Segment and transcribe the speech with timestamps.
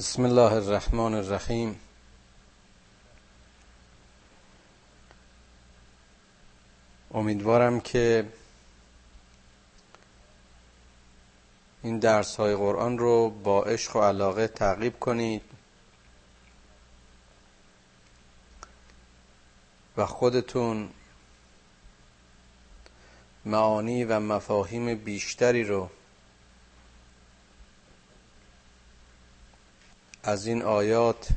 [0.00, 1.80] بسم الله الرحمن الرحیم.
[7.14, 8.28] امیدوارم که
[11.82, 15.42] این درس های قرآن رو با عشق و علاقه تعقیب کنید
[19.96, 20.90] و خودتون
[23.44, 25.90] معانی و مفاهیم بیشتری رو
[30.22, 31.28] از این آیات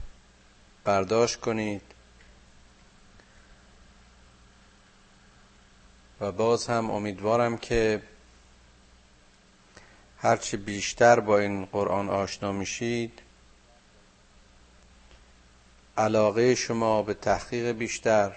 [0.83, 1.81] برداشت کنید
[6.21, 8.03] و باز هم امیدوارم که
[10.17, 13.21] هرچی بیشتر با این قرآن آشنا میشید
[15.97, 18.35] علاقه شما به تحقیق بیشتر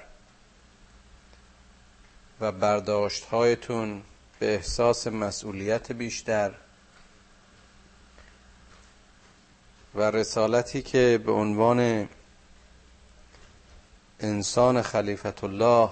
[2.40, 4.02] و برداشت هایتون
[4.38, 6.54] به احساس مسئولیت بیشتر
[9.96, 12.08] و رسالتی که به عنوان
[14.20, 15.90] انسان خلیفت الله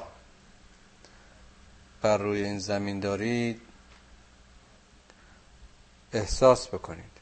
[2.02, 3.60] بر روی این زمین دارید
[6.12, 7.14] احساس بکنید.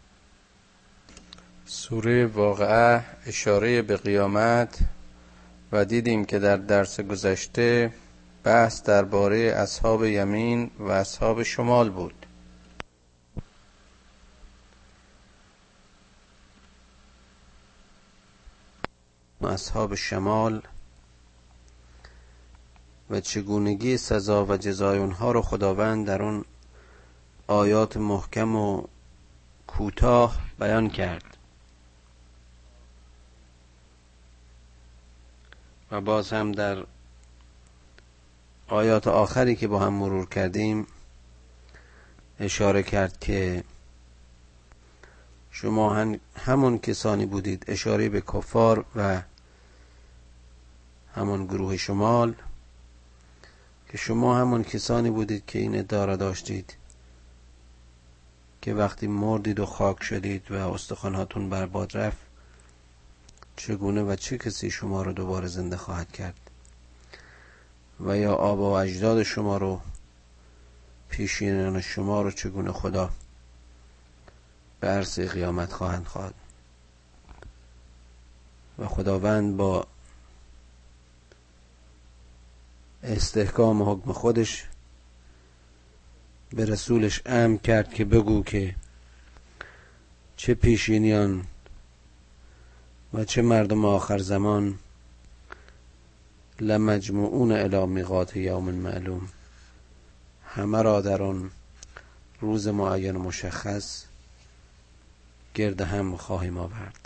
[1.67, 4.79] سوره واقعه اشاره به قیامت
[5.73, 7.93] و دیدیم که در درس گذشته
[8.45, 12.22] بحث درباره اصحاب یمین و اصحاب شمال بود.
[19.45, 20.63] اصحاب شمال
[23.11, 26.45] و چگونگی سزا و جزای اونها رو خداوند در اون
[27.47, 28.83] آیات محکم و
[29.67, 31.37] کوتاه بیان کرد.
[35.91, 36.87] و باز هم در
[38.69, 40.87] آیات آخری که با هم مرور کردیم
[42.41, 43.65] اشاره کرد که
[45.51, 49.23] شما همون کسانی بودید اشاره به کفار و
[51.15, 52.35] همون گروه شمال
[53.89, 56.77] که شما همون کسانی بودید که این ادعا داشتید
[58.63, 62.19] که وقتی مردید و خاک شدید و استخوانهاتون برباد رفت
[63.57, 66.51] چگونه و چه کسی شما رو دوباره زنده خواهد کرد؟
[68.01, 69.81] و یا آبا و اجداد شما رو
[71.09, 73.11] پیشینان شما رو چگونه خدا
[74.81, 76.35] به عرصه قیامت خواهند خواهد
[78.79, 79.87] و خداوند با
[83.03, 84.65] استحکام حکم خودش
[86.53, 88.75] به رسولش امر کرد که بگو که
[90.37, 91.45] چه پیشینیان
[93.15, 94.79] و چه مردم آخر زمان
[96.61, 99.29] لمجموعون الى میقات یوم معلوم.
[100.45, 101.51] همه را در آن
[102.41, 104.05] روز معین مشخص
[105.55, 107.02] گرد هم خواهیم آورد.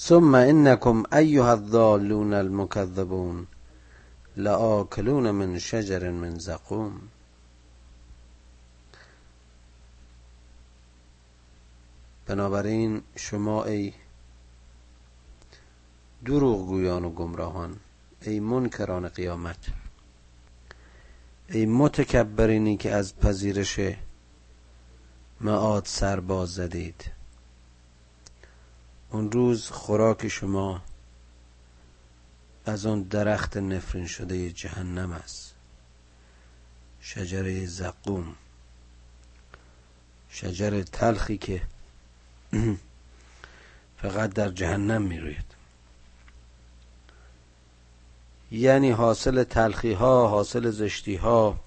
[0.00, 3.46] ثم انکم ایها الضالون المكذبون
[4.36, 7.00] لآکلون من شجر من زقوم.
[12.26, 13.92] بنابراین شما ای
[16.24, 17.76] دروغگویان و گمراهان
[18.22, 19.66] ای منکران قیامت
[21.48, 23.80] ای متکبرینی که از پذیرش
[25.40, 27.17] معاد سرباز زدید.
[29.10, 30.82] اون روز خوراک شما
[32.66, 35.54] از آن درخت نفرین شده جهنم است.
[37.00, 38.36] شجره زقوم.
[40.30, 41.62] شجر تلخی که
[44.02, 45.44] فقط در جهنم می روید
[48.50, 51.60] یعنی حاصل تلخی ها حاصل زشتی ها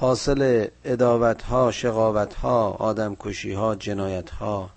[0.00, 4.70] حاصل اداوت ها شقاوت ها آدم کشی ها جنایت ها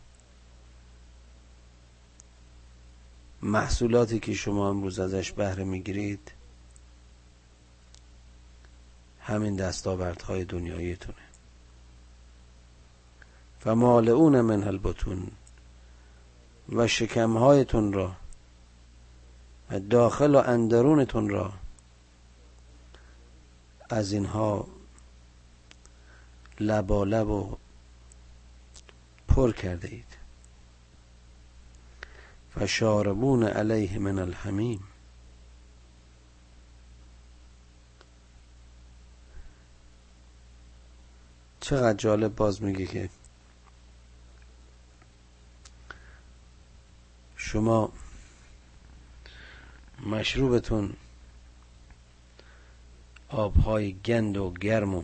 [3.41, 6.31] محصولاتی که شما امروز ازش بهره می‌گیرید
[9.19, 11.17] همین دستاوردهای دنیاییتونه.
[13.59, 15.27] فمالعون من البتون
[16.69, 18.15] و شکمهایتون را
[19.71, 21.53] و داخل و اندرونتون را
[23.89, 24.72] از اینها
[26.59, 27.57] لبالب و
[29.27, 30.17] پر کرده اید.
[32.55, 34.83] فشاربون علیه من الحمیم.
[41.59, 43.09] چقدر جالب باز میگه که
[47.35, 47.91] شما
[50.05, 50.95] مشروبتون
[53.29, 55.03] آبهای گند و گرم و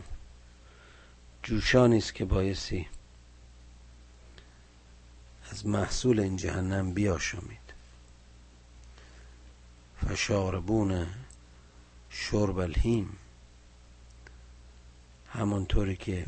[1.50, 2.86] جوشانی است که بایستی
[5.50, 7.74] از محصول این جهنم بیاشامید.
[10.06, 11.06] فشاربون
[12.10, 13.16] شرب الهیم
[15.32, 16.26] همانطوری که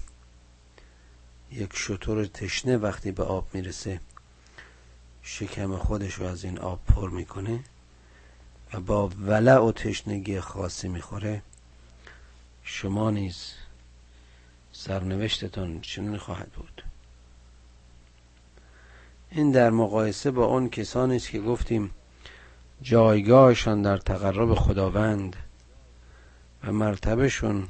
[1.52, 4.00] یک شطور تشنه وقتی به آب می‌رسه
[5.22, 7.64] شکم خودش رو از این آب پر می‌کنه
[8.72, 11.42] و با ولع و تشنگی خاصی می‌خوره
[12.62, 13.54] شما نیز
[14.72, 16.84] سرنوشتتان چنین خواهد بود.
[19.30, 21.90] این در مقایسه با اون کسانی است که گفتیم
[22.82, 25.36] جایگاهشان در تقرب خداوند
[26.64, 27.68] و مرتبهشون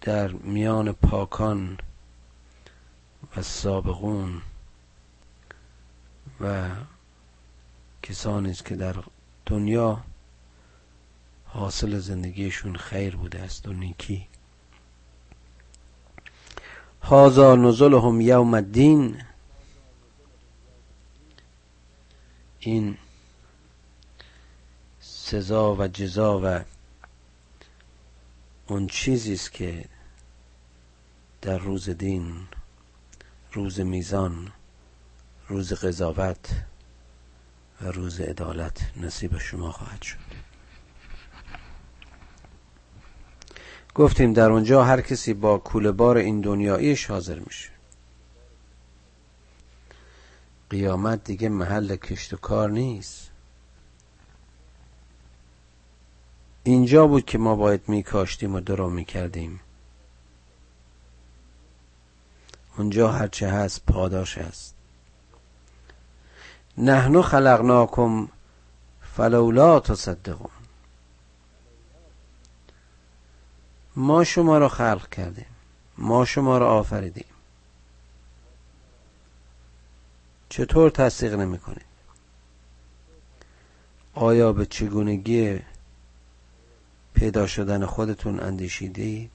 [0.00, 1.78] در میان پاکان
[3.36, 4.42] و سابقون
[6.40, 6.68] و
[8.02, 8.96] کسانی است که در
[9.46, 10.04] دنیا
[11.44, 14.26] حاصل زندگیشون خیر بوده است و نیکی.
[17.02, 19.22] هازا نزلهم یوم الدین.
[22.60, 22.98] این
[25.00, 26.64] سزا و جزا و
[28.66, 29.84] اون چیزی است که
[31.42, 32.46] در روز دین
[33.52, 34.52] روز میزان
[35.48, 36.50] روز قضاوت
[37.80, 40.47] و روز عدالت نصیب شما خواهد شد.
[43.98, 47.70] گفتیم در اونجا هر کسی با کوله بار این دنیاییش حاضر میشه.
[50.70, 53.30] قیامت دیگه محل کشت و کار نیست.
[56.64, 59.60] اینجا بود که ما باید میکاشتیم و درو می‌کردیم.
[62.76, 64.74] اونجا هرچه هست پاداش است
[66.78, 68.28] نحنو خلقناکم
[69.16, 70.57] فلولا تصدقون.
[73.98, 75.46] ما شما را خلق کردیم.
[75.98, 77.24] ما شما را آفریدیم.
[80.48, 81.84] چطور تصدیق نمی کنید؟
[84.14, 85.60] آیا به چگونگی
[87.14, 89.30] پیدا شدن خودتون اندیشیدید؟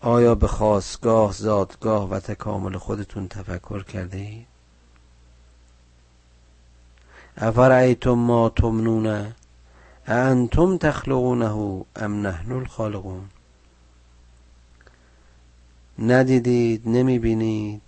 [0.00, 4.46] آیا به خواستگاه زادگاه و تکامل خودتون تفکر کرده اید
[7.36, 9.34] افرعیتم ما تمنونه
[10.06, 13.28] انتم تخلقونه ام نحن الخالقون.
[15.98, 17.82] ندیدید نمی‌بینید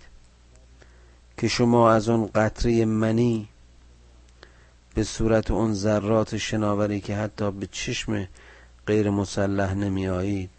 [1.37, 3.47] که شما از اون قطره منی
[4.93, 8.27] به صورت اون ذرات شناوری که حتی به چشم
[8.87, 10.49] غیر مسلح نمی آیید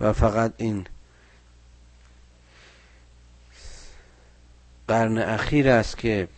[0.00, 0.86] و فقط این
[4.88, 6.28] قرن اخیر است که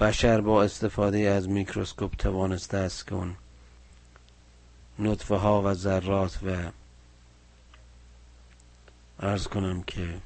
[0.00, 3.36] بشر با استفاده از میکروسکوپ توانسته است که اون
[4.98, 6.70] نطفه ها و ذرات و
[9.20, 10.20] عرض کنم که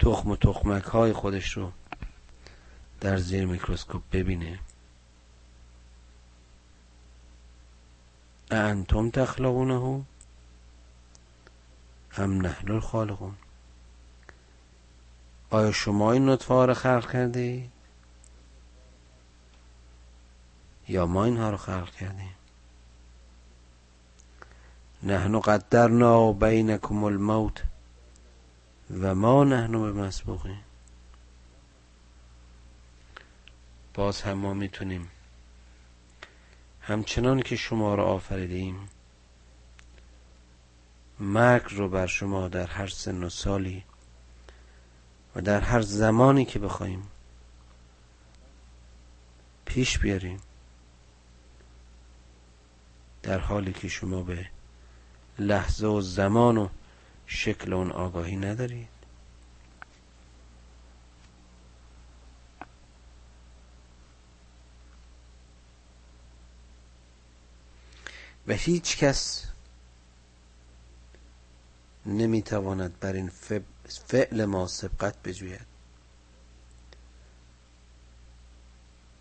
[0.00, 1.72] تخم و تخمک های خودش رو
[3.00, 4.58] در زیر میکروسکوپ ببینه.
[8.50, 10.04] أأنتم تخلقونه
[12.10, 13.34] هم نحن الخالقون؟
[15.54, 17.68] آیا شما این نطفه ها رو خلق کرده
[20.88, 22.34] یا ما اینها رو خلق کردیم؟
[25.02, 27.62] نحن قدرنا بینکم الموت
[29.00, 30.64] و ما نحن به مسبوقیم
[33.94, 35.10] باز هم ما می‌تونیم
[36.80, 38.88] همچنان که شما را آفریدیم
[41.20, 43.84] مرگ رو بر شما در هر سن و سالی
[45.36, 47.10] و در هر زمانی که بخوایم
[49.64, 50.40] پیش بیاریم
[53.22, 54.46] در حالی که شما به
[55.38, 56.68] لحظه و زمان و
[57.26, 58.88] شکل اون آگاهی ندارید.
[68.46, 69.46] و هیچ کس
[72.06, 73.28] نمی‌تواند بر این
[73.88, 75.66] فعل ما سبقت بجوید.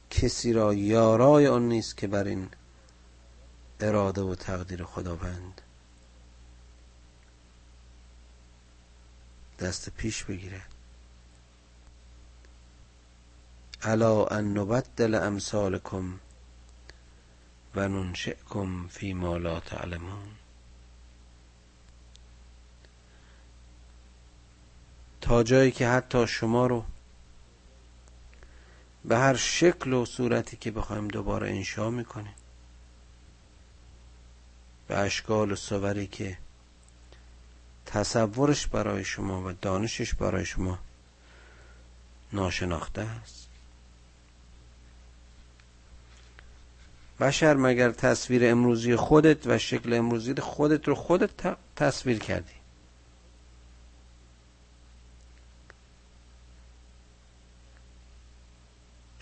[0.10, 2.50] کسی را یارای آن نیست که بر این
[3.80, 5.62] اراده و تقدیر خداوند
[9.60, 10.62] دست پیش بگیره.
[13.82, 16.20] الا ان نبدل امثالکم
[17.76, 20.43] و ننشئکم فی ما لا تعلمون.
[25.24, 26.86] تا جایی که حتی شما رو
[29.06, 32.36] به هر شکل و صورتی که بخوایم دوباره انشا می‌کنیم.
[34.88, 36.38] به اشکال و صوری که
[37.86, 40.80] تصورش برای شما و دانشش برای شما
[42.34, 43.48] ناشناخته است.
[47.20, 52.63] بشر مگر تصویر امروزی خودت و شکل امروزی خودت رو خودت تصویر کردی؟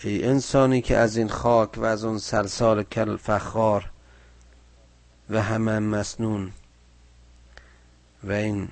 [0.03, 3.91] ای انسانی که از این خاک و از اون سلسال کل فخار
[5.29, 6.51] و همه مسنون
[8.23, 8.69] و این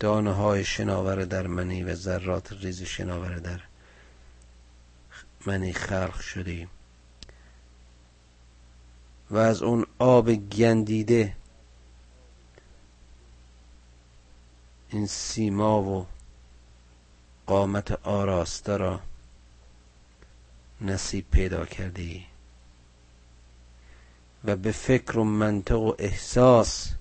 [0.00, 3.60] دانه های شناور در منی و ذرات ریز شناور در
[5.46, 6.68] منی خلق شدیم
[9.30, 11.36] و از اون آب گندیده
[14.88, 16.06] این سیما و
[17.46, 19.00] قامت آراسته را
[20.80, 22.26] نصیب پیدا کردی.
[24.44, 26.92] و به فکر و منطق و احساس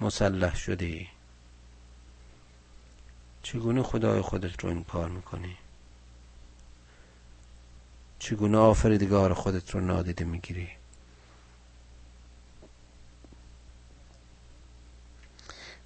[0.00, 1.08] مسلح شدی.
[3.42, 5.56] چگونه خدای خودت رو این کار می‌کنی؟
[8.18, 10.68] چگونه آفریدگار خودت رو نادیده می‌گیری؟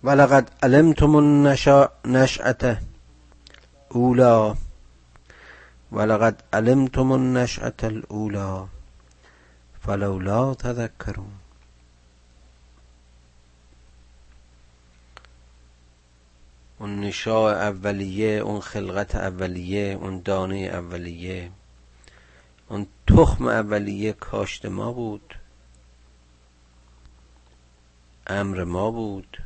[0.05, 2.77] ولقد علمتم النشأة
[3.89, 4.57] اولا
[5.93, 8.67] ولقد علمتم النشأة الاولى
[9.81, 11.39] فلولا تذکرون
[16.81, 21.51] اون نشاء اولیه اون خلقت اولیه اون دانه اولیه
[22.69, 25.35] اون تخم اولیه کاشت ما بود
[28.27, 29.43] امر ما بود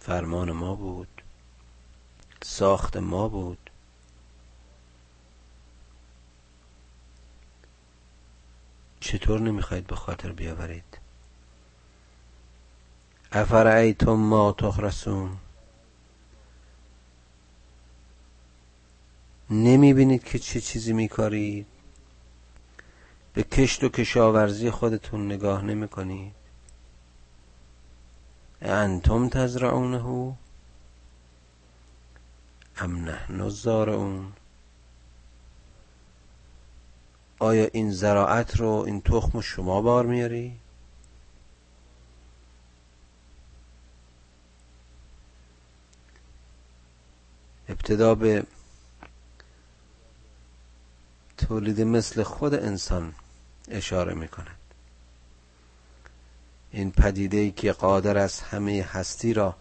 [0.00, 1.22] فرمان ما بود
[2.42, 3.65] ساخت ما بود.
[9.06, 10.98] چطور نمی‌خواید به خاطر بیاورید؟
[13.32, 15.36] افرعیتم ما تخرسون؟
[19.50, 21.66] نمی بینید که چه چیزی میکارید؟
[23.34, 26.34] به کشت و کشاورزی خودتون نگاه نمی کنید
[28.62, 30.34] انتم تزرعونه؟
[32.78, 34.32] ام نحن الزارعون؟
[37.38, 40.58] آیا این زراعت رو این تخم شما بار میاری؟
[47.68, 48.46] ابتدا به
[51.38, 53.14] تولید مثل خود انسان
[53.68, 54.56] اشاره می کند
[56.70, 59.56] این پدیده ای که قادر است همه هستی را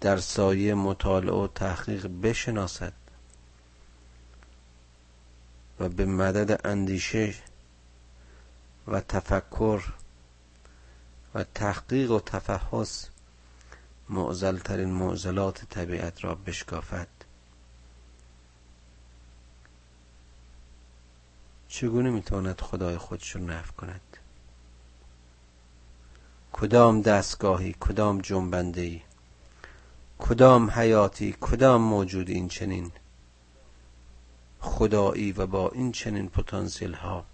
[0.00, 2.92] در سایه مطالعه و تحقیق بشناسد
[5.80, 7.34] و به مدد اندیشه
[8.88, 9.82] و تفکر
[11.34, 13.06] و تحقیق و تفحص
[14.08, 17.08] معزلترین معزلات طبیعت را بشکافد.
[21.68, 24.00] چگونه می‌تواند خدای خودش را نفع کند؟
[26.52, 29.00] کدام دستگاهی کدام جنبنده ای
[30.18, 32.92] کدام حیاتی کدام موجود این چنین
[34.60, 37.24] خدایی و با این چنین پتانسیل ها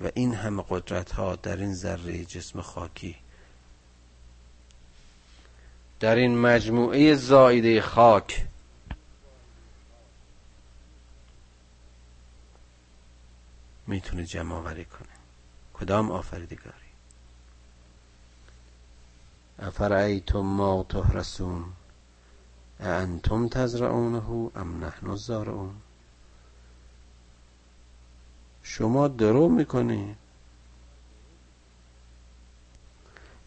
[0.00, 3.16] و این همه قدرت ها در این ذره جسم خاکی
[6.00, 8.46] در این مجموعه زایده خاک
[13.86, 15.08] می‌تونه جمع آوری کنه.
[15.74, 16.76] کدام آفریدگاری؟
[19.58, 21.64] افرعیتم ما تهرسون
[22.80, 25.74] انتم تزرعونه ام نحن الزارعون؟
[28.62, 30.16] شما درو می‌کنی؟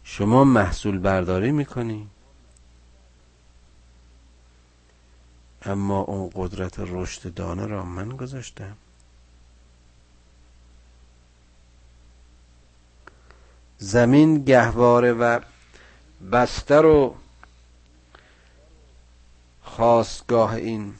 [0.04, 2.08] شما محصول برداری می‌کنی؟
[5.62, 8.76] اما اون قدرت رشد دانه را من گذاشتم.
[13.78, 15.40] زمین گهواره و
[16.32, 17.14] بستر و
[19.78, 20.94] خواستگاه این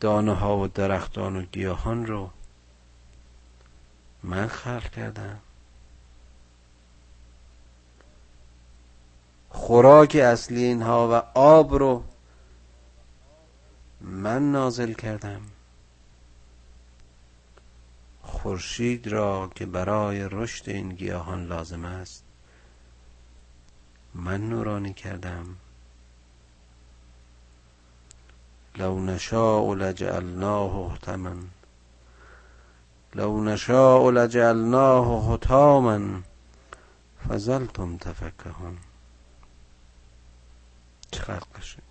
[0.00, 2.30] دانه ها و درختان و گیاهان رو
[4.22, 5.38] من خلق کردم.
[9.48, 12.04] خوراک اصلی اینها و آب رو
[14.00, 15.40] من نازل کردم.
[18.22, 22.24] خورشید را که برای رشد این گیاهان لازم است
[24.14, 25.56] من نورانی کردم.
[28.76, 31.36] لو نشاء لجعلناه احتما
[33.14, 36.22] لو نشاء لجعلناه حتاما
[37.28, 38.78] فظلتم تفکهون
[41.10, 41.82] چقدر قشنگ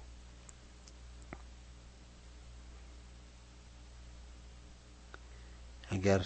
[5.89, 6.25] اگر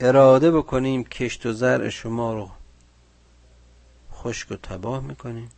[0.00, 2.50] اراده بکنیم کشت و زرع شما رو
[4.12, 5.50] خشک و تباه می‌کنیم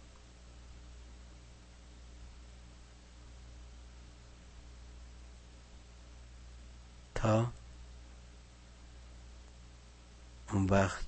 [7.17, 7.53] تا
[10.53, 11.07] اون وقت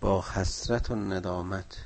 [0.00, 1.84] با حسرت و ندامت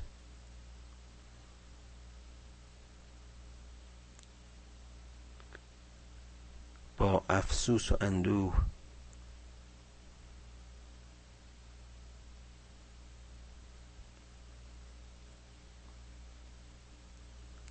[6.97, 8.61] با افسوس و اندوه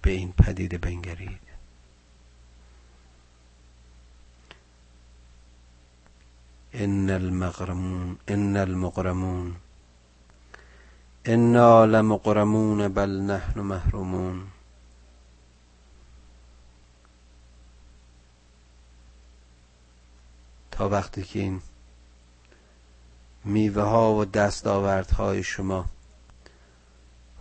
[0.02, 1.05] به این پدیده بنگرید.
[6.78, 9.56] ان المغرمون ان المغرمون.
[11.26, 14.46] انا لمغرمون بل نحن محرومون.
[20.70, 21.62] تا وقتی که این
[23.44, 25.86] میوه ها و دستاوردهای شما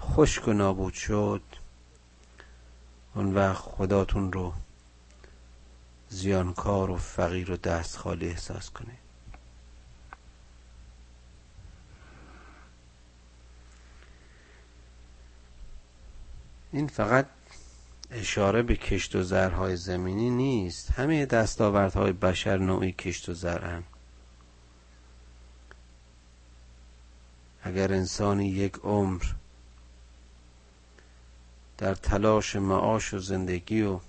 [0.01, 1.41] خشک و نابود شد
[3.15, 4.53] اون وقت خداتون رو
[6.09, 9.04] زیانکار و فقیر و دست خالی احساس کنید.
[16.75, 17.25] این فقط
[18.11, 20.91] اشاره به کشت و زرهای زمینی نیست.
[20.91, 23.83] همه دستاوردهای بشر نوعی کشت و زرن
[27.63, 29.23] اگر انسانی یک عمر
[31.77, 33.99] در تلاش معاش و زندگی و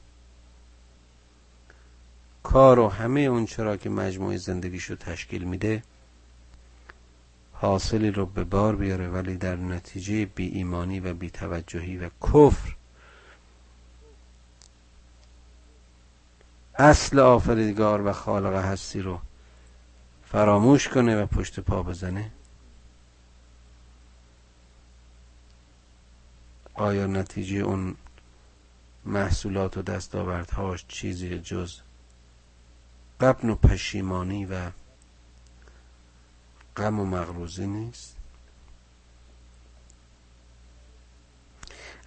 [2.43, 5.83] کار و همه اون چرا که مجموعه زندگیشو تشکیل میده
[7.61, 12.75] حاصلی رو به بار بیاره ولی در نتیجه بی ایمانی و بی توجهی و کفر.
[16.79, 19.21] اصل آفریدگار و خالق هستی رو
[20.25, 22.31] فراموش کنه و پشت پا بزنه.
[26.75, 27.95] آیا نتیجه اون
[29.05, 31.81] محصولات و دستاوردهاش چیزی جز
[33.21, 34.71] قبن و پشیمانی و
[36.77, 38.17] غم و مغروزی نیست؟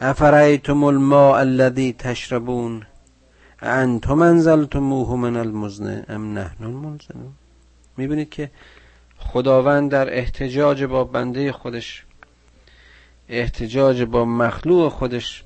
[0.02, 2.86] افرایتم الماء الذي تشربون؟
[3.62, 7.34] انتم انزلتموه من المزن ام نحن المنزلون؟
[7.98, 8.52] می‌بینید که
[9.18, 12.06] خداوند در احتجاج با بنده خودش
[13.30, 15.44] احتجاج با مخلوق خودش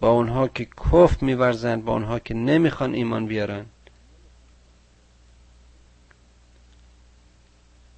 [0.00, 3.66] با اونها که کف میورزند با اونها که نمی‌خوان ایمان بیارن.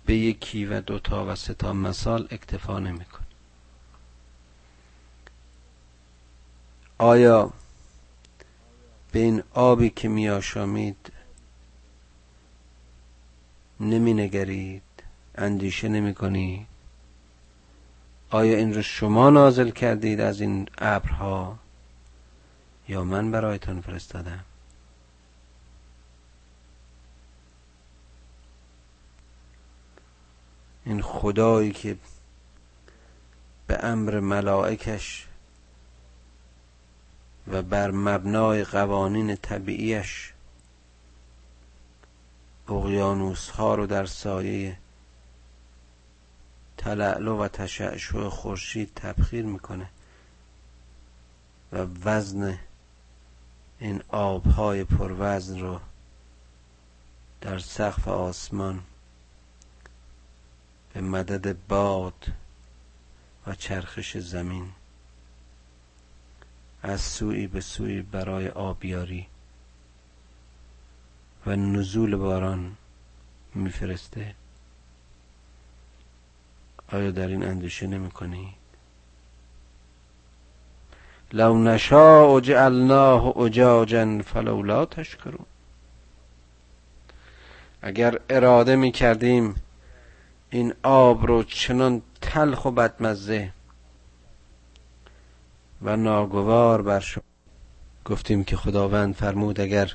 [0.07, 3.25] به یکی و دوتا و ستا مثال اکتفا نمیکن
[6.99, 7.53] آیا
[9.13, 11.13] به این آبی که میآشامید
[13.81, 14.83] نمی نگرید
[15.35, 16.67] اندیشه نمی کنید
[18.31, 21.59] آیا این رو شما نازل کردید از این ابرها
[22.89, 24.45] یا من برایتان فرستادم؟
[30.87, 31.97] این خدایی که
[33.67, 35.27] به امر ملائکش
[37.49, 40.33] و بر مبنای قوانین طبیعیش
[42.69, 44.79] اقیانوس ها رو در سایه
[46.77, 49.89] تلعلو و تشعشع خورشید تبخیر می‌کنه
[51.73, 52.59] و وزن
[53.79, 55.81] این آبهای پروزن رو
[57.41, 58.83] در سقف آسمان
[60.97, 62.27] به مدد باد
[63.47, 64.69] و چرخش زمین.
[66.83, 69.27] از سوی به سوی برای آبیاری.
[71.47, 72.77] و نزول باران
[73.55, 74.35] میفرسته.
[76.93, 78.55] آیا در این اندیشه نمی کنی؟
[81.33, 85.47] لو نشاء جعلناه اجاجا فلولا تشکرون.
[87.83, 89.55] اگر اراده می کردیم
[90.51, 93.53] این آب رو چنان تلخ و بدمزه
[95.83, 97.23] و ناگوار بر شما.
[98.05, 99.93] گفتیم که خداوند فرمود اگر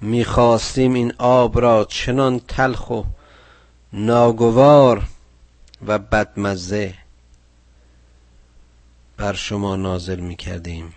[0.00, 3.02] می‌خواستیم این آب را چنان تلخ و
[3.92, 5.02] ناگوار
[5.86, 6.94] و بدمزه
[9.16, 10.94] بر شما نازل می‌کردیم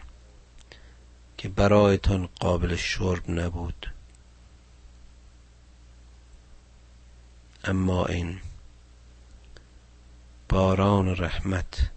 [1.38, 3.88] که برایتان قابل شرب نبود.
[7.70, 8.40] اما این
[10.50, 11.90] باران رحمت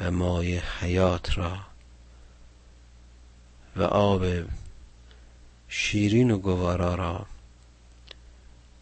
[0.00, 1.58] و مای حیات را
[3.76, 4.24] و آب
[5.68, 7.26] شیرین و گوارا را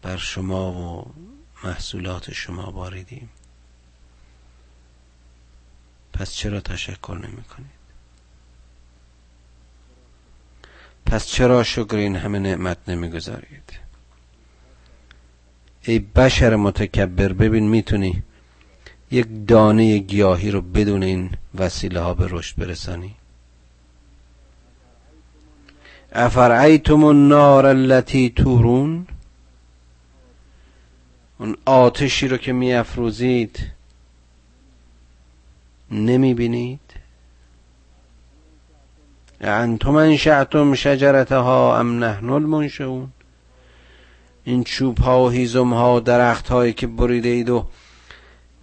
[0.01, 1.13] بر شما و
[1.63, 3.29] محصولات شما باریدیم.
[6.13, 7.77] پس چرا تشکر نمی کنید؟
[11.05, 13.86] پس چرا شکر این همه نعمت نمی‌گذارید
[15.87, 18.23] ای بشر متکبر ببین می‌تونی
[19.11, 23.15] یک دانه گیاهی رو بدون این وسیله ها به رشد برسانی.
[26.13, 29.07] افرعیتم النار التي تورون؟
[31.39, 33.71] اون آتشی رو که می افروزید
[35.91, 36.79] نمی بینید
[39.41, 43.11] انتم انشعتم شجرتها ام نحن المنشعون
[44.47, 47.65] این چوب ها و هیزم ها و درخت هایی که بریده اید و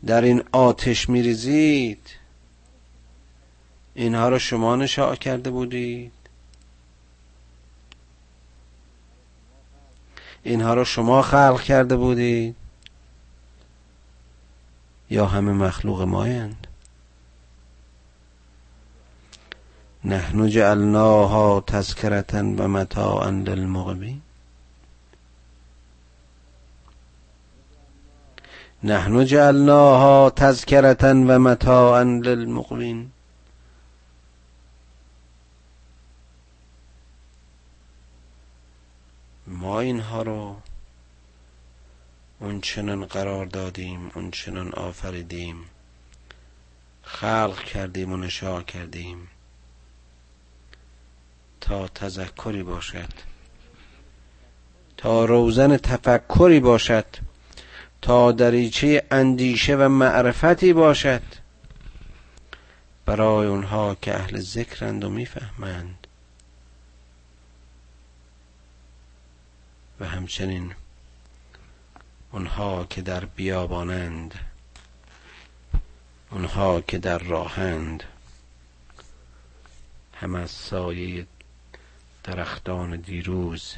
[0.06, 2.10] در این آتش میریزید
[3.94, 6.12] اینها رو شما نشاء کرده بودید.
[10.42, 12.56] اینها رو شما خلق کرده بودید.
[15.10, 16.66] یا همه مخلوق مایند.
[20.04, 24.20] نحن جعلناها تذکرتا و متاعا للمقبین
[28.86, 33.10] نحن جعلناها تذکرتا و متاعا للمقبین
[39.46, 40.56] ما اینها رو
[42.40, 45.56] اون چنان قرار دادیم اون چنان آفریدیم
[47.02, 49.28] خلق کردیم و نشا کردیم
[51.60, 53.12] تا تذکری باشد
[54.96, 57.06] تا روزن تفکری باشد.
[58.04, 61.22] تا دریچه اندیشه و معرفتی باشد.
[63.06, 66.06] برای اونها که اهل ذکرند و می‌فهمند.
[70.00, 70.74] و همچنین
[72.32, 74.34] اونها که در بیابانند
[76.30, 78.02] اونها که در راهند
[80.14, 81.26] هم از سایه
[82.24, 83.74] درختان دیروز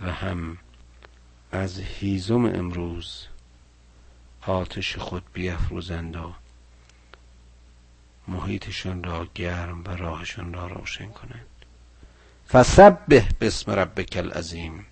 [0.00, 0.58] و هم
[1.52, 3.26] از هیزم امروز
[4.46, 6.32] آتش خود بیافروزند و
[8.28, 11.46] محیطشان را گرم و راهشان را روشن کنند.
[12.48, 14.86] فسبح بسم ربک العظیم.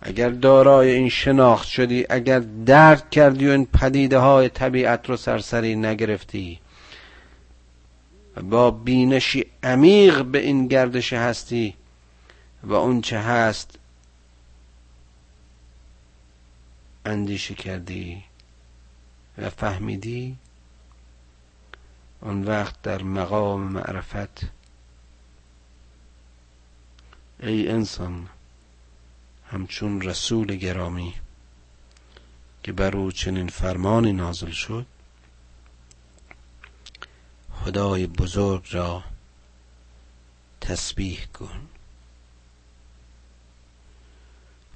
[0.00, 5.76] اگر دارای این شناخت شدی اگر درک کردی و این پدیده های طبیعت رو سرسری
[5.76, 6.60] نگرفتی
[8.50, 11.74] با بینشی عمیق به این گردش هستی
[12.62, 13.78] و اون چه هست
[17.04, 18.24] اندیشه کردی
[19.38, 20.36] و فهمیدی
[22.20, 24.46] اون وقت در مقام معرفت
[27.40, 28.28] ای انسان
[29.50, 31.14] همچون رسول گرامی
[32.62, 34.86] که بر او چنین فرمانی نازل شد
[37.50, 39.04] خدای بزرگ را
[40.60, 41.68] تسبیح کن.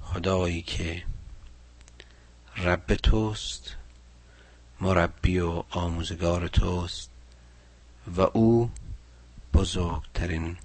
[0.02, 1.02] خدایی که
[2.64, 3.76] رب توست
[4.80, 7.10] مربی و آموزگار توست
[8.16, 8.70] و او
[9.54, 10.56] بزرگترین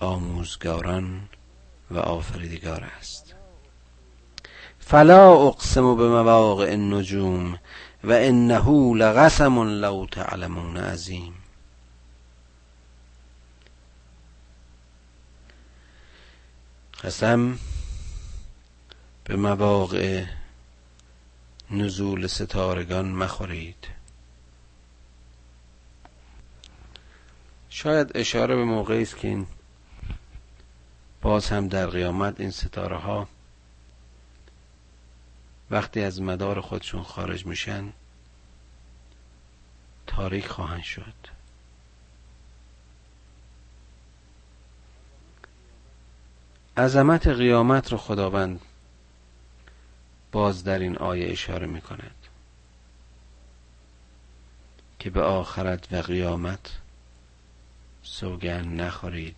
[0.00, 1.28] آموزگاران
[1.90, 3.34] و آفریدگار است.
[4.80, 7.58] فلا اقسم به مواقع النجوم
[8.04, 11.34] و انه لقسم لو تعلمون عظیم.
[17.04, 17.58] قسم
[19.28, 20.24] به مواقع
[21.70, 23.88] نزول ستارگان مخورید.
[27.70, 29.46] شاید اشاره به موقعی است که این
[31.22, 33.28] باز هم در قیامت این ستاره ها
[35.70, 37.92] وقتی از مدار خودشون خارج میشن
[40.06, 41.14] تاریک خواهند شد.
[46.76, 48.60] عظمت قیامت رو خداوند
[50.32, 52.14] باز در این آیه اشاره می کند
[54.98, 56.70] که به آخرت و قیامت
[58.02, 59.36] سوگن نخورید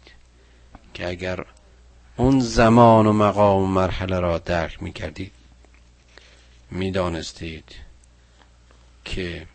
[0.94, 1.46] که اگر
[2.16, 5.32] اون زمان و مقام و مرحله را درک می کردید
[6.70, 7.74] می دانستید
[9.04, 9.46] که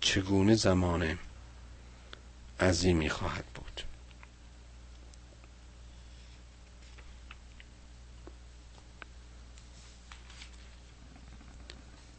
[0.00, 1.18] چگونه زمان
[2.60, 3.63] عظیمی خواهد بود.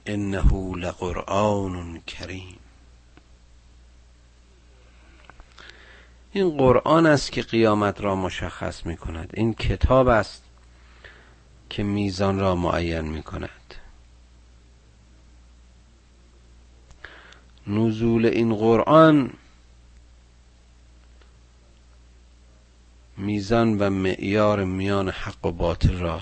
[0.05, 2.57] انه لقرآن کریم
[6.31, 10.43] این قرآن است که قیامت را مشخص می کند این کتاب است
[11.69, 13.75] که میزان را معین می کند
[17.67, 19.33] نزول این قرآن
[23.17, 26.21] میزان و معیار میان حق و باطل را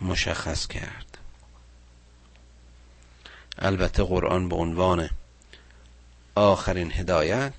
[0.00, 1.09] مشخص کرد.
[3.60, 5.10] البته قرآن به عنوان
[6.34, 7.54] آخرین هدایت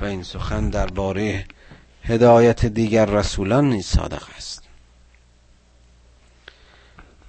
[0.00, 1.46] و این سخن درباره
[2.02, 4.62] هدایت دیگر رسولان نیز صادق است.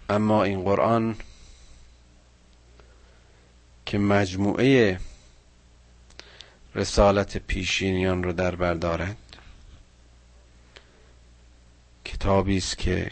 [0.09, 1.15] اما این قرآن
[3.85, 4.99] که مجموعه
[6.75, 9.17] رسالت پیشینیان رو در بردارد
[12.05, 13.11] کتابی است که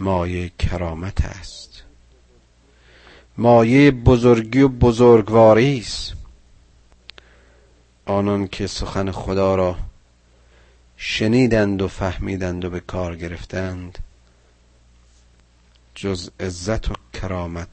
[0.00, 1.82] مایه کرامت است.
[3.38, 6.12] مایه بزرگی و بزرگواری است.
[8.06, 9.76] آنان که سخن خدا را
[10.96, 13.98] شنیدند و فهمیدند و به کار گرفتند
[15.94, 17.68] جز عزت و کرامت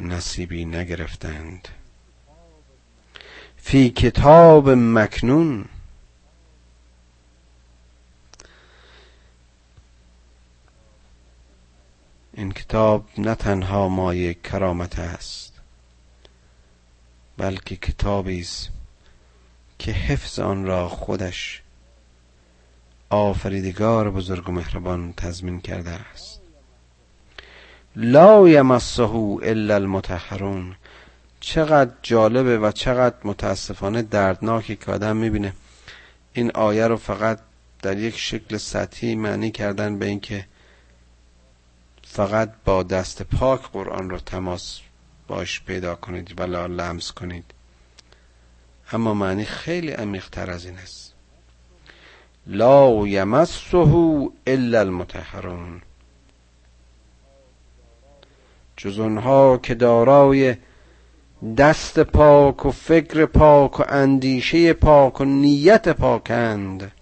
[0.00, 1.68] نصیبی نگرفتند.
[3.56, 5.64] فی کتاب مکنون
[12.40, 15.52] این کتاب نه تنها مایه کرامت است
[17.38, 18.68] بلکه کتابی است
[19.78, 21.62] که حفظ آن را خودش
[23.10, 26.40] آفریدگار بزرگ و مهربان تضمین کرده است.
[27.96, 29.02] لا یمسه
[29.42, 30.76] الا المطهرون
[31.40, 35.52] چقدر جالبه و چقدر متاسفانه دردناکی که آدم می‌بینه.
[36.32, 37.38] این آیه رو فقط
[37.82, 40.44] در یک شکل سطحی معنی کردن به اینکه
[42.12, 44.80] فقط با دست پاک قرآن رو تماس
[45.28, 47.44] باش پیدا کنید و لمس کنید.
[48.92, 51.14] اما معنی خیلی عمیقتر از این است.
[52.46, 53.76] لا یمسه
[54.46, 55.82] الا المتحرون.
[58.76, 60.56] جز اونها که دارای
[61.56, 66.92] دست پاک و فکر پاک و اندیشه پاک و نیت پاکند.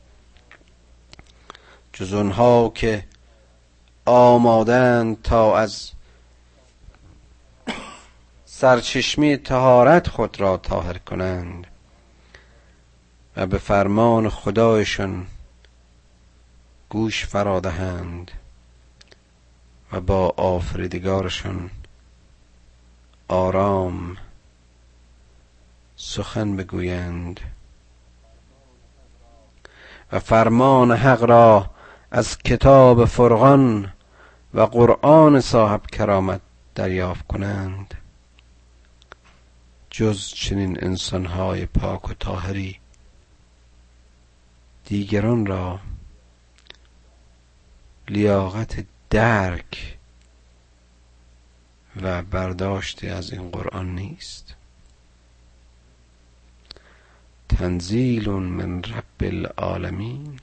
[1.92, 3.07] جز اونها که
[4.08, 5.90] آمادند تا از
[8.44, 11.66] سرچشمی تهارت خود را طاهر کنند
[13.36, 15.26] و به فرمان خدایشان
[16.88, 18.30] گوش فرادهند
[19.92, 21.70] و با آفریدگارشان
[23.28, 24.16] آرام
[25.96, 27.40] سخن بگویند
[30.12, 31.70] و فرمان حق را
[32.10, 33.92] از کتاب فرقان
[34.54, 36.40] و قرآن صاحب کرامت
[36.74, 37.94] دریافت کنند.
[39.90, 42.78] جز چنین انسانهای پاک و طاهری.
[44.84, 45.80] دیگران را
[48.08, 49.98] لیاقت درک
[52.02, 54.54] و برداشتی از این قرآن نیست.
[57.48, 60.40] تنزیل من رب العالمین.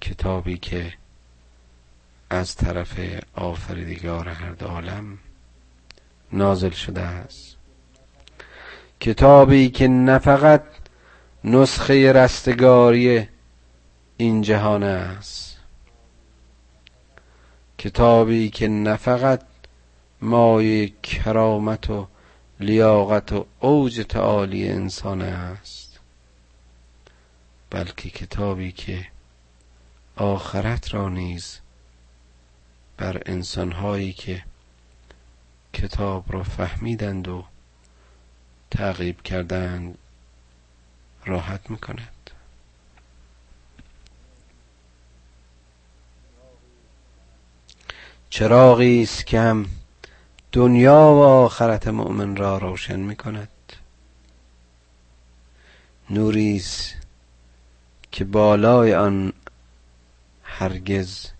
[0.00, 0.92] کتابی که
[2.30, 3.00] از طرف
[3.34, 5.18] آفریدگار هر عالم
[6.32, 7.56] نازل شده است.
[9.00, 10.62] کتابی که نه فقط
[11.44, 13.28] نسخه رستگاری
[14.16, 15.56] این جهان است.
[17.78, 19.42] کتابی که نه فقط
[20.20, 22.08] مای کرامت و
[22.60, 26.00] لیاقت و اوج تعالی انسان است
[27.70, 29.06] بلکه کتابی که
[30.16, 31.60] آخرت را نیز
[32.96, 34.42] بر انسانهایی که
[35.72, 37.44] کتاب را فهمیدند و
[38.70, 39.98] تعقیب کردند
[41.24, 42.30] راحت می‌کند.
[48.30, 49.66] چراغی است که هم
[50.52, 53.48] دنیا و آخرت مؤمن را روشن می‌کند.
[56.10, 56.94] نوری است
[58.12, 59.32] که بالای آن
[60.42, 61.35] هرگز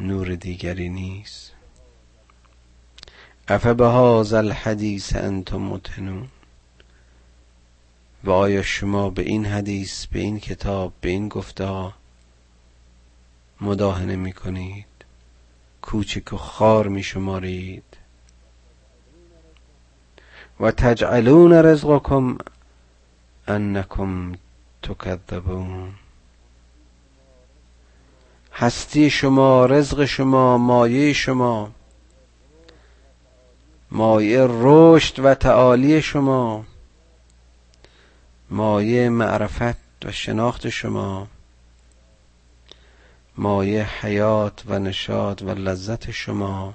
[0.00, 1.52] نور دیگری نیست.
[3.48, 6.28] افه به الحدیث انتم متنون.
[8.24, 11.92] و آیا شما به این حدیث به این کتاب به این گفته
[13.60, 14.86] مداهنه می کنید
[15.82, 17.96] کوچک و خار می شمارید
[20.60, 22.38] و تجعلون رزقکم
[23.48, 24.32] انکم
[24.82, 25.94] تکذبون.
[28.54, 31.70] هستی شما رزق شما مایه شما
[33.90, 36.64] مایه رشد و تعالی شما
[38.50, 41.26] مایه معرفت و شناخت شما
[43.36, 46.74] مایه حیات و نشاط و لذت شما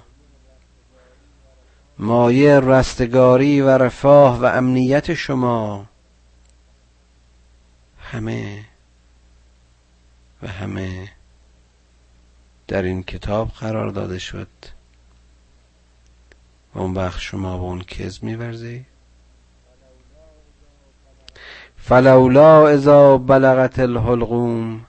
[1.98, 5.86] مایه رستگاری و رفاه و امنیت شما.
[8.00, 8.64] همه
[10.42, 11.19] و همه.
[12.70, 14.48] در این کتاب قرار داده شد.
[16.74, 18.86] و اون وقت شما به اون کز میورزی.
[21.76, 24.86] فلولا اذا بلغت الحلقوم.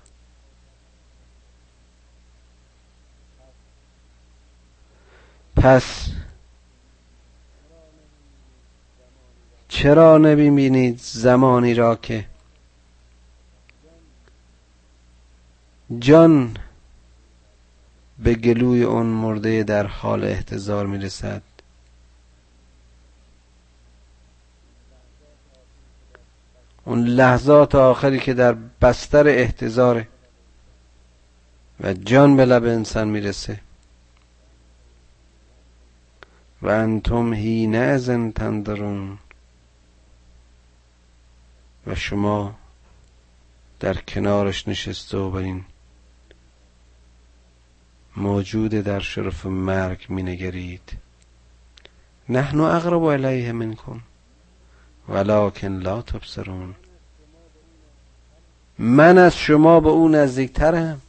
[5.56, 6.08] پس
[9.70, 12.26] چرا نمی‌بینید زمانی را که
[16.00, 16.58] جان
[18.23, 21.41] به گلوی اون مرده در حال احتضار می‌رسد.
[26.86, 30.07] اون لحظات آخری که در بستر احتضاره
[31.79, 33.60] و جان به لب انسان می‌رسه.
[36.62, 39.17] و انتم هینه ازن تندرون.
[41.88, 42.55] و شما
[43.79, 45.65] در کنارش نشسته و این
[48.15, 50.97] موجود در شرف مرگ مینگرید.
[52.30, 54.02] نحن اقرب الیه منکم
[55.10, 56.76] ولکن لا تبصرون.
[58.80, 61.02] من از شما به او نزدیکترم.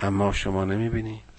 [0.00, 1.30] اما شما نمی‌بینید.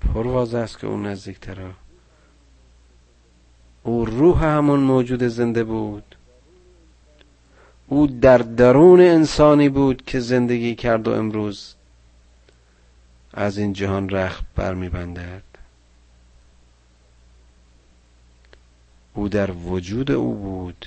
[0.00, 1.70] پرواز است که او نزدیکتره.
[3.82, 6.17] او روح همون موجود زنده بود.
[7.88, 11.74] او در درون انسانی بود که زندگی کرد و امروز
[13.32, 15.42] از این جهان رخت برمیبندد.
[19.14, 20.86] او در وجود او بود.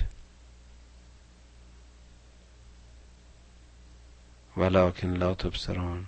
[4.56, 6.06] ولکن لا تبصرون.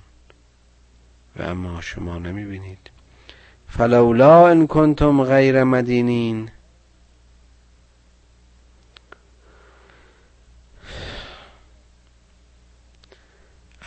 [1.37, 2.91] و اما شما نمی‌بینید.
[3.69, 6.51] فلولا ان کنتم غیر مدینین.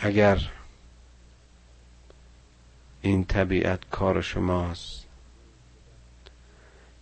[0.00, 0.50] اگر
[3.02, 5.04] این طبیعت کار شماست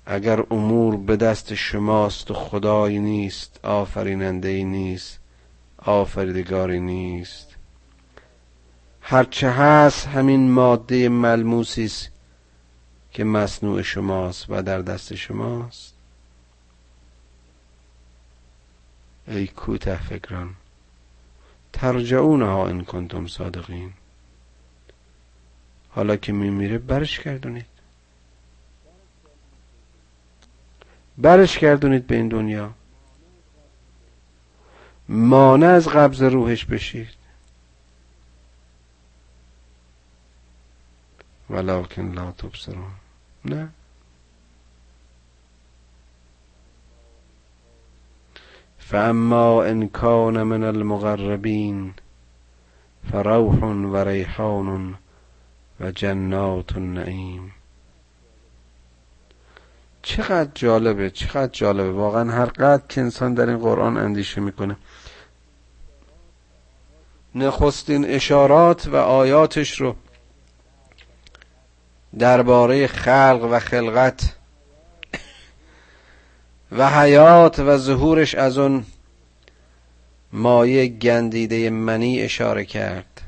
[0.07, 5.19] اگر امور به دست شماست و خدایی نیست آفریننده ای نیست
[5.79, 7.49] آفریدگاری نیست.
[9.01, 12.09] هرچه هست همین ماده ملموسی است
[13.13, 15.95] که مصنوع شماست و در دست شماست.
[19.29, 20.55] ای کوته فکران.
[21.81, 23.93] ترجعونها ان کنتم صادقین.
[25.91, 27.67] حالا که میمیره برش گردونید
[31.19, 32.73] برش گردونید به این دنیا.
[35.09, 37.09] مانع از قبض روحش بشید.
[41.51, 42.91] ولکن لا تبصرون.
[43.45, 43.69] نه.
[48.91, 51.95] فاما ان کان من المقربین
[53.13, 54.99] فروح و ریحان
[55.81, 57.53] و جنات النعیم.
[60.03, 61.91] چقدر جالبه چقدر جالبه.
[61.91, 64.77] واقعا هر قدر که انسان در این قرآن اندیشه می‌کنه.
[67.35, 69.97] نخستین اشارات و آیاتش رو
[72.19, 74.37] درباره خلق و خلقت
[76.73, 78.85] و حیات و ظهورش از اون
[80.33, 83.23] مایه گندیده منی اشاره کرد.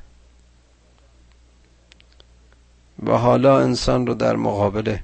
[3.06, 4.96] و حالا انسان رو در مقابل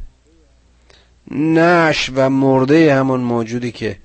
[1.30, 3.98] نش و مرده همون موجودی که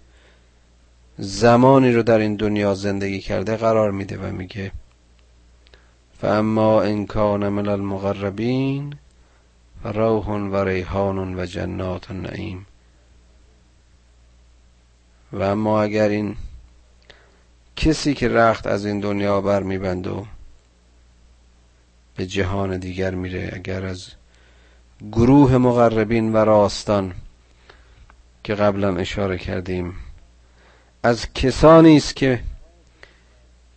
[1.18, 4.72] زمانی رو در این دنیا زندگی کرده قرار میده و میگه
[6.22, 8.96] فاما ان کان من المقربین
[9.84, 12.66] روح و ریحان و جنات نعیم
[15.34, 16.36] و اما اگر این
[17.76, 20.26] کسی که رخت از این دنیا بر میبند و
[22.16, 24.08] به جهان دیگر میره اگر از
[25.12, 27.14] گروه مقربین و راستان
[28.44, 29.94] که قبلا اشاره کردیم
[31.04, 32.40] از کسانی است که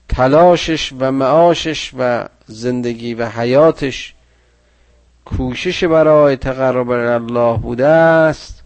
[0.09, 4.15] تلاشش و معاشش و زندگی و حیاتش
[5.25, 8.63] کوشش برای تقرب الله بوده است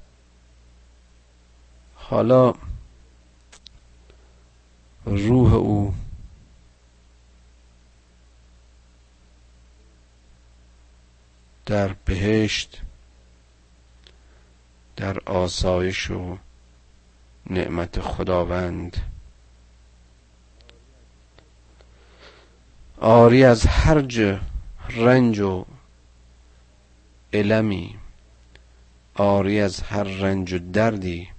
[1.95, 2.55] حالا
[5.07, 5.95] روح او.
[11.67, 12.81] در بهشت
[14.97, 16.39] در آسایش و
[17.51, 18.97] نعمت خداوند.
[23.01, 23.99] آری از هر
[24.89, 25.65] رنج و
[27.33, 27.99] علمی
[29.15, 31.36] آری از هر رنج و دردی.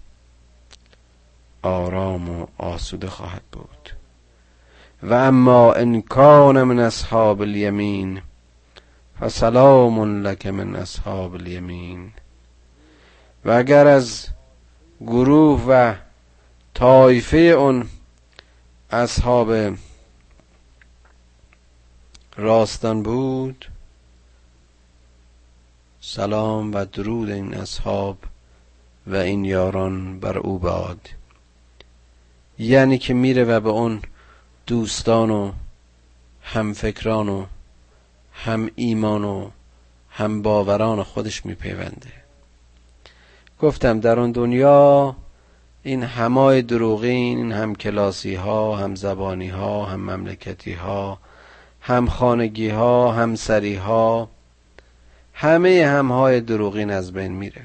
[1.62, 3.90] آرام و آسوده خواهد بود.
[5.04, 8.22] و اما ان کان من اصحاب الیمین
[9.20, 12.12] فسلام لک من اصحاب الیمین.
[13.46, 14.28] و اگر از
[15.02, 15.94] گروه و
[16.74, 17.90] طایفه اون
[18.92, 19.78] اصحاب
[22.38, 23.66] راستان بود
[26.02, 28.18] سلام و درود این اصحاب
[29.08, 31.10] و این یاران بر او باد.
[32.60, 34.02] یعنی که میره و به اون
[34.68, 35.52] دوستان و
[36.42, 37.46] همفکران و
[38.34, 39.50] هم ایمان و
[40.10, 42.14] هم باوران خودش میپیونده.
[43.60, 45.16] گفتم در اون دنیا
[45.84, 51.20] این همای دروغین این هم کلاسی ها هم زبانی ها هم مملکتی ها
[51.82, 54.30] هم خانگی ها هم سری ها
[55.34, 57.62] همه همهای دروغین از بین میره.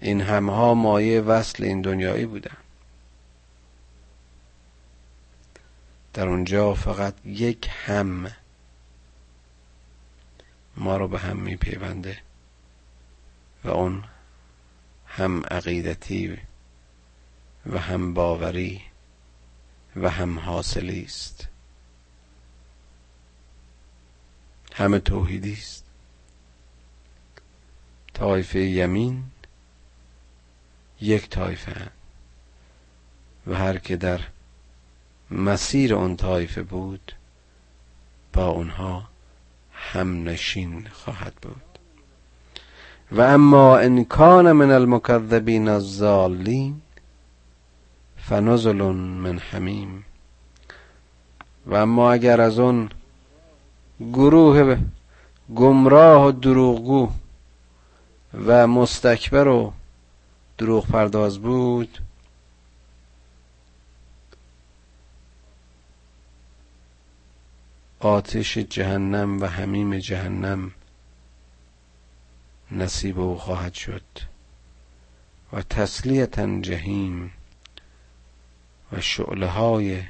[0.00, 2.56] این همها مایه وصل این دنیایی بودن.
[6.14, 8.30] در اونجا فقط یک هم
[10.76, 12.18] ما رو به هم میپیونده
[13.64, 14.04] و اون
[15.06, 16.38] هم عقیدتی
[17.66, 18.82] و هم باوری
[19.96, 21.48] و هم حاصلی است.
[24.74, 25.84] همه توحیدی است.
[28.14, 29.24] طایفه یمین
[31.00, 31.90] یک طایفه
[33.46, 34.20] و هر که در
[35.30, 37.12] مسیر اون طایفه بود
[38.32, 39.02] با اونها
[39.72, 41.62] هم نشین خواهد بود.
[43.12, 46.80] و اما ان کان من المکذبین الضالین
[48.16, 50.04] فنزل من حمیم.
[51.66, 52.88] و اما اگر از اون
[54.12, 54.76] گروه
[55.54, 57.10] گمراه و دروغگو
[58.46, 59.72] و مستکبر و
[60.58, 61.98] دروغ پرداز بود.
[68.00, 70.72] آتش جهنم و حمیم جهنم
[72.70, 74.02] نصیب او خواهد شد
[75.52, 77.32] و تسلیتا جهیم
[78.92, 80.02] و شعله های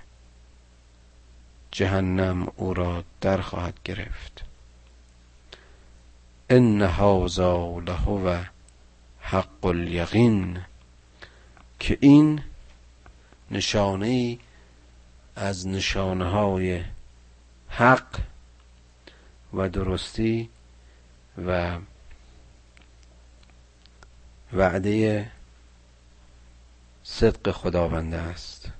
[1.70, 4.44] جهنم او را در خواهد گرفت.
[6.50, 8.44] ان هذا لهو
[9.30, 10.64] حق الیقین
[11.80, 12.42] که این
[13.50, 14.38] نشانه
[15.36, 16.84] از نشانه های
[17.68, 18.20] حق
[19.54, 20.48] و درستی
[21.46, 21.78] و
[24.52, 25.30] وعده
[27.02, 28.70] صدق خداوند است.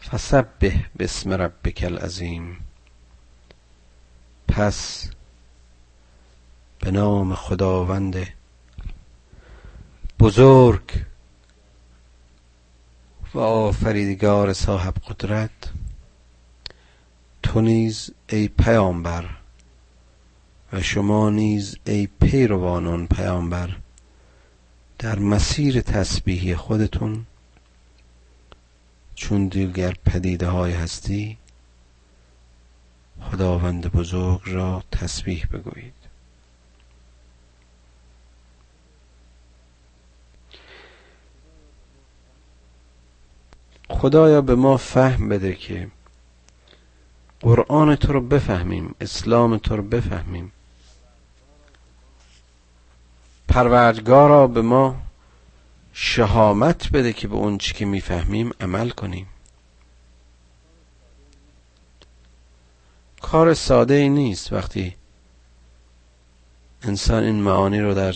[0.00, 2.56] فسبح بسم ربک العظیم.
[4.48, 5.10] پس
[6.78, 8.37] به نام خداوند
[10.20, 11.04] بزرگ
[13.34, 15.50] و آفریدگار صاحب قدرت
[17.42, 19.24] تو نیز ای پیامبر
[20.72, 23.76] و شما نیز ای پیروانان پیامبر
[24.98, 27.26] در مسیر تسبیحی خودتون
[29.14, 31.38] چون دیگر پدیده های هستی
[33.20, 35.97] خداوند بزرگ را تسبیح بگویید.
[43.88, 45.88] خدایا به ما فهم بده که
[47.40, 50.52] قرآن تو رو بفهمیم اسلام تو رو بفهمیم.
[53.48, 54.96] پروردگارا به ما
[55.92, 59.26] شهامت بده که به اون چی که می‌فهمیم عمل کنیم.
[63.20, 64.94] کار ساده ای نیست وقتی
[66.82, 68.14] انسان این معانی رو در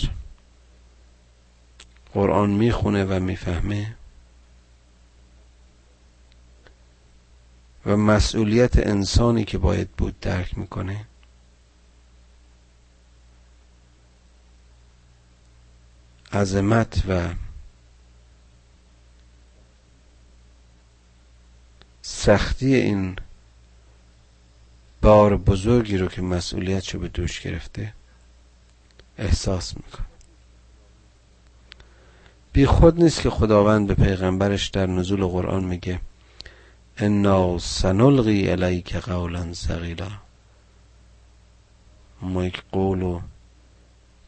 [2.15, 3.97] قرآن می‌خونه و می‌فهمه.
[7.87, 11.07] و مسئولیت انسانی که باید بود درک می‌کنه.
[16.33, 17.35] عظمت و
[22.03, 23.17] سختی این
[25.03, 27.93] بار بزرگی رو که مسئولیتشو به دوش گرفته
[29.19, 30.07] احساس می‌کنه.
[32.53, 36.01] بی خود نیست که خداوند به پیغمبرش در نزول قرآن میگه
[36.99, 40.11] انا سنلقی الیک قولا ثقیلا
[42.21, 43.21] ما یک قول و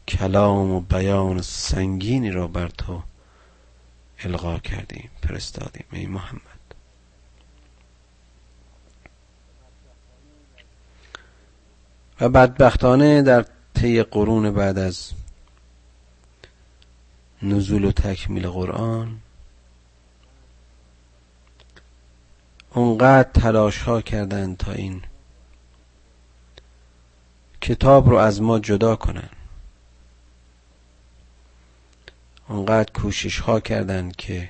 [0.07, 3.03] کلام و بیان سنگینی را بر تو
[4.23, 6.41] القا کردیم فرستادیم ای محمد
[12.21, 15.11] و بدبختانه در طی قرون بعد از
[17.41, 19.21] نزول و تکمیل قرآن
[22.75, 25.01] اونقدر تلاش ها کردند تا این
[27.61, 29.29] کتاب رو از ما جدا کنن.
[32.47, 34.49] اونقدر کوشش ها کردند که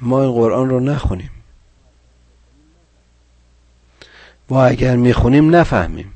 [0.00, 1.30] ما این قرآن رو نخونیم.
[4.50, 6.15] و اگر می‌خونیم نفهمیم.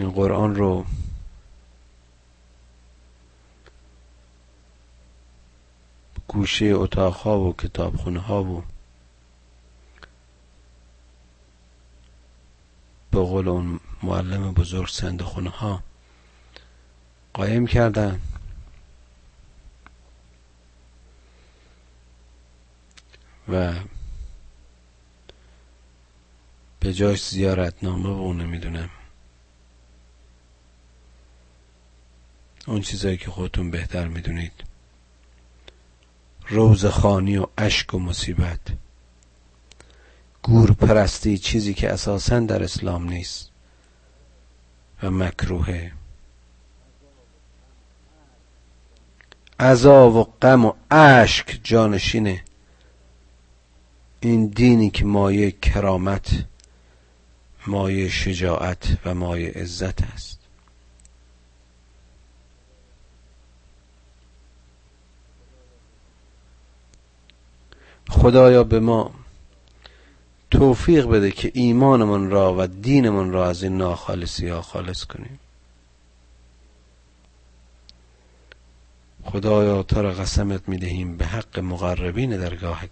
[0.00, 0.86] این قرآن رو
[6.28, 8.64] گوشه اتاقها و کتابخونه ها و
[13.10, 15.82] به قول اون معلم بزرگ سندخونه ها
[17.32, 18.20] قایم کردن.
[23.48, 23.74] و
[26.80, 28.90] به جاش زیارت نامه و نمی‌دونم
[32.70, 34.52] اون چیزایی که خودتون بهتر می‌دونید.
[36.48, 38.60] روزخانی و اشک و مصیبت.
[40.42, 43.50] گور پرستی چیزی که اساسا در اسلام نیست.
[45.02, 45.92] و مکروهه.
[49.60, 52.44] عذاب و غم و اشک جانشینه.
[54.20, 56.44] این دینی که مایه کرامت
[57.66, 60.39] مایه شجاعت و مایه عزت است
[68.10, 69.10] خدایا به ما
[70.50, 75.38] توفیق بده که ایمانمون را و دینمون را از این ناخالصی ها خالص کنیم.
[79.24, 82.90] خدایا تا را قسمت می‌دهیم به حق مقربین درگاهت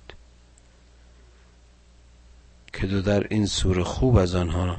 [2.73, 4.79] که دو در این سور خوب از آنها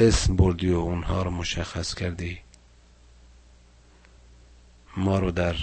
[0.00, 2.38] اسم بردی و اونها رو مشخص کردی.
[4.96, 5.56] ما رو در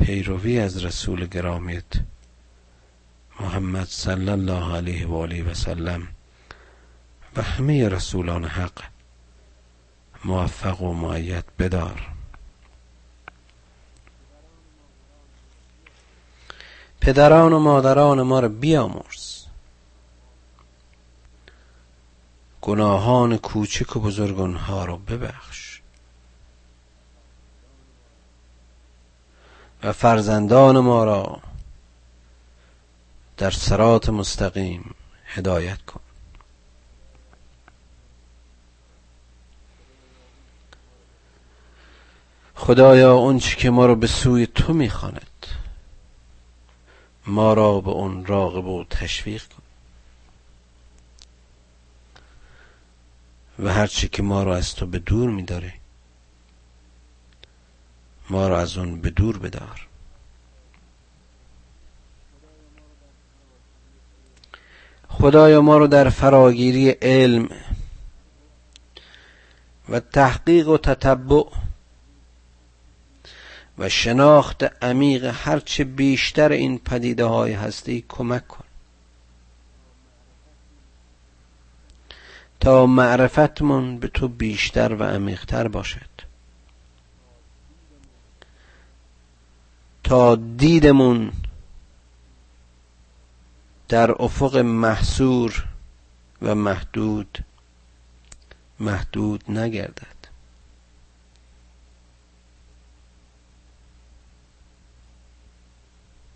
[0.00, 1.84] پیروی از رسول گرامیت.
[3.40, 6.08] محمد صلی الله علیه و آله و سلم
[7.36, 8.82] و همه رسولان حق.
[10.24, 12.08] موفق و معید بدار.
[17.00, 19.44] پدران و مادران ما را بیامرز.
[22.60, 25.59] گناهان کوچک و بزرگانها را ببخش.
[29.82, 31.40] و فرزندان ما را
[33.36, 34.94] در سرات مستقیم
[35.26, 36.00] هدایت کن.
[42.54, 45.46] خدایا اون که ما را به سوی تو می‌خواند
[47.26, 49.62] ما را به اون راغب و تشویق کن.
[53.58, 55.79] و هرچی که ما را از تو به دور میداره
[58.30, 59.86] ما را از اون به دور بدار.
[65.08, 67.48] خدایا ما رو در فراگیری علم
[69.88, 71.44] و تحقیق و تتبع
[73.78, 78.64] و شناخت عمیق هرچه بیشتر این پدیده های هستی کمک کن.
[82.60, 86.29] تا معرفتمون به تو بیشتر و عمیقتر باشد.
[90.10, 91.32] تا دیدمون
[93.88, 95.64] در افق محصور
[96.42, 97.44] و محدود
[98.80, 100.16] محدود نگردد.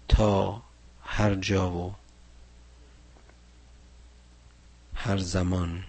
[0.09, 0.63] تا
[1.05, 1.95] هر جا و
[4.95, 5.85] هر زمان.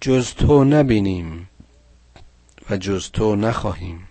[0.00, 1.48] جز تو نبینیم
[2.70, 4.05] و جز تو نخواهیم.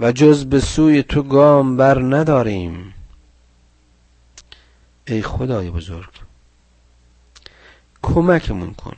[0.00, 2.94] و جز به سوی تو گام بر نداریم.
[5.06, 6.10] ای خدای بزرگ
[8.02, 8.96] کمکمون کن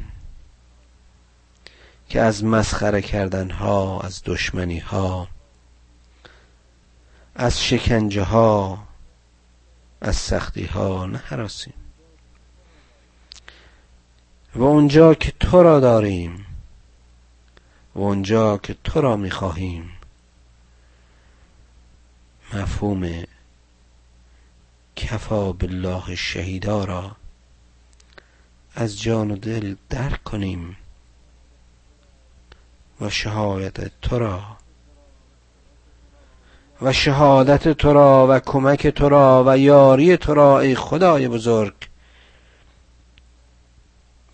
[2.09, 5.29] که از مسخره کردن ها از دشمنی ها
[7.35, 8.79] از شکنجه ها
[10.01, 11.75] از سختی ها نهراسیم.
[14.55, 16.47] و اونجا که تو را داریم
[17.95, 19.91] و اونجا که تو را می‌خواهیم.
[22.53, 23.25] مفهوم
[24.97, 27.17] کفا بالله شهیدا را
[28.75, 30.77] از جان و دل درک کنیم
[33.01, 34.57] و شهادت تو را.
[36.83, 41.75] و شهادت تو را و کمک تو را و یاری تو را ای خدای بزرگ.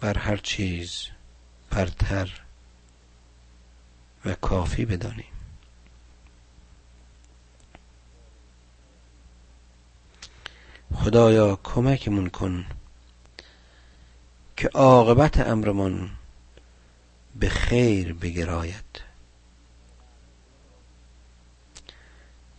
[0.00, 1.06] بر هر چیز
[1.70, 2.40] برتر
[4.24, 5.38] و کافی بدانیم.
[10.95, 12.66] خدایا کمکمون کن
[14.57, 16.11] که عاقبت امرمان
[17.36, 19.09] به خیر بگراید.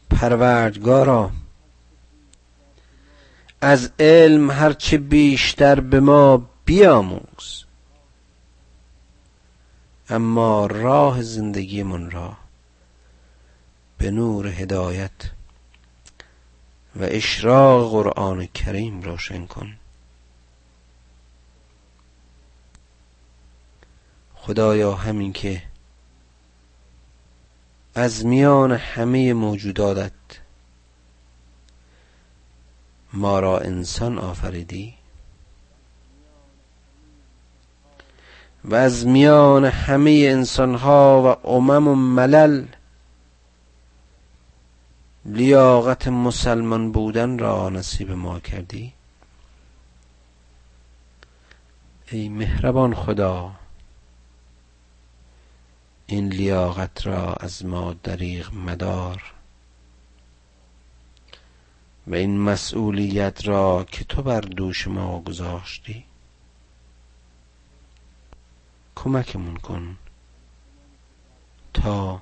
[0.09, 1.31] پروردگارا
[3.61, 7.65] از علم هرچه بیشتر به ما بیاموز
[10.09, 12.37] اما راه زندگیمون را
[13.97, 15.11] به نور هدایت
[16.99, 19.77] و اشراق قرآن کریم روشن کن.
[24.35, 25.63] خدایا همین که
[27.95, 30.11] از میان همه موجوداتت
[33.13, 34.93] ما را انسان آفریدی
[38.65, 42.65] و از میان همه انسانها و امم و ملل
[45.25, 48.93] لیاقت مسلمان بودن را نصیب ما کردی؟
[52.11, 53.51] ای مهربان خدا
[56.07, 59.33] این لیاقت را از ما دریغ مدار
[62.07, 66.05] و این مسئولیت را که تو بر دوش ما گذاشتی.
[68.95, 69.97] کمکمون کن
[71.73, 72.21] تا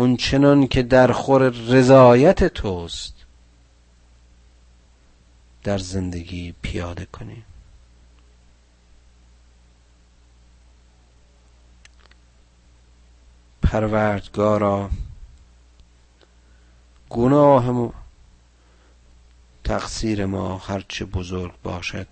[0.00, 3.14] اون چنان که در خور رضایت توست
[5.62, 7.44] در زندگی پیاده کنیم.
[13.62, 14.90] پروردگارا
[17.10, 17.94] گناه ما
[19.64, 22.06] تقصیر ما هرچه بزرگ باشد.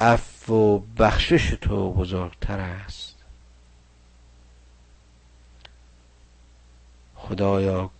[0.00, 3.11] عفو و بخشش تو بزرگتر است.
[7.28, 7.90] خدایا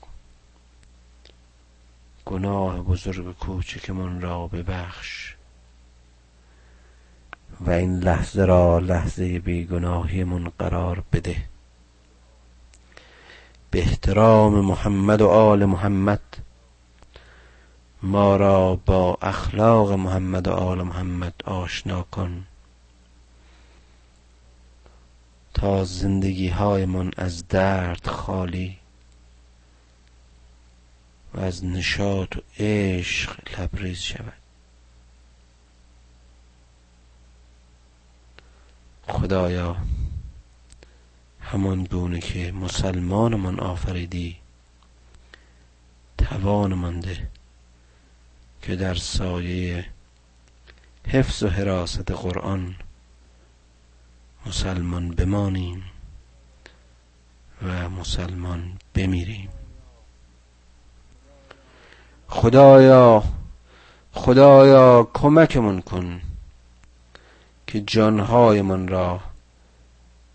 [2.24, 5.34] گناه بزرگ کوچکمون را ببخش
[7.60, 11.36] و این لحظه را لحظه بیگناهیمون قرار بده.
[13.70, 16.22] به احترام محمد و آل محمد
[18.02, 22.46] ما را با اخلاق محمد و آل محمد آشنا کن
[25.54, 28.81] تا زندگی هایمان از درد خالی
[31.34, 34.32] و از نشاط و عشق لبریز شود.
[39.08, 39.76] خدایا
[41.40, 44.36] همان گونه که مسلمانمان آفریدی
[46.18, 47.28] توان ده
[48.62, 49.86] که در سایه
[51.06, 52.76] حفظ و حراست قرآن
[54.46, 55.84] مسلمان بمانیم
[57.62, 59.48] و مسلمان بمیریم.
[62.32, 63.22] خدایا
[64.12, 66.20] خدایا کمکمون کن
[67.66, 69.20] که جانهایمان را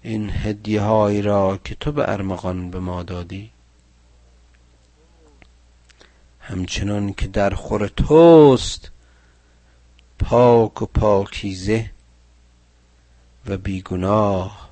[0.01, 3.51] این هدیه هایی را که تو به ارمغان به ما دادی.
[6.39, 8.91] همچنان که در خور توست
[10.19, 11.91] پاک و پاکیزه
[13.47, 14.69] و بیگناه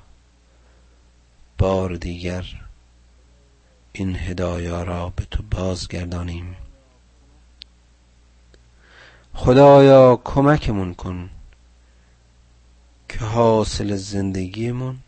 [1.58, 2.44] بار دیگر
[3.92, 6.56] این هدایا را به تو بازگردانیم.
[9.38, 11.30] خدایا کمکمون کن
[13.08, 14.98] که حاصل زندگیمون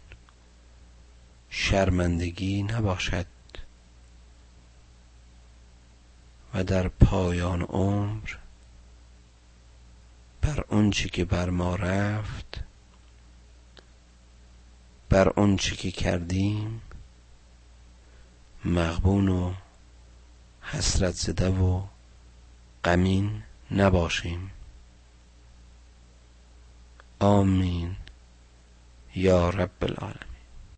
[1.51, 3.27] شرمندگی نباشد
[6.55, 8.31] و در پایان عمر
[10.41, 12.61] بر اونچه که بر ما رفت
[15.09, 16.83] بر اونچه که کردیم
[18.65, 19.53] مغبون و
[20.63, 21.83] حسرت زده و
[22.85, 23.43] غمین.
[23.71, 24.51] نباشیم.
[27.21, 27.97] آمین.
[29.15, 30.28] یا رب العالمین.